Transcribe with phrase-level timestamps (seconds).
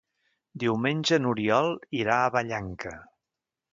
[0.61, 1.69] Diumenge n'Oriol
[1.99, 2.95] irà a Vallanca.